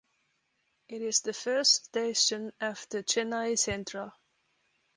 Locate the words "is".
1.03-1.21